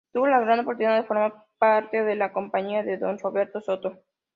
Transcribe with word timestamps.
Tuvo 0.11 0.25
la 0.25 0.39
gran 0.39 0.61
oportunidad 0.61 0.95
de 0.99 1.03
formar 1.05 1.45
parte 1.59 2.03
de 2.03 2.15
la 2.15 2.33
compañía 2.33 2.81
de 2.81 2.97
don 2.97 3.19
Roberto 3.19 3.61
Soto. 3.61 4.01